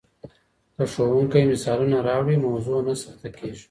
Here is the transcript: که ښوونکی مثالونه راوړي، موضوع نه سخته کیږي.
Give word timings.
که 0.75 0.83
ښوونکی 0.91 1.43
مثالونه 1.51 1.97
راوړي، 2.09 2.35
موضوع 2.47 2.79
نه 2.87 2.93
سخته 3.03 3.29
کیږي. 3.37 3.59